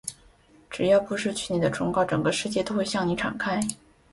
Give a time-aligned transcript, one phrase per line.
[0.71, 3.61] 只要不失去你的崇高，整个世界都会向你敞开。